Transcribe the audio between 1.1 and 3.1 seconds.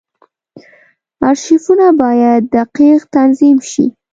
ارشیفونه باید دقیق